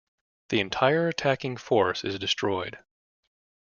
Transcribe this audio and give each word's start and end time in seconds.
The 0.49 0.61
entire 0.61 1.09
attacking 1.09 1.57
force 1.57 2.03
is 2.03 2.17
destroyed. 2.17 2.79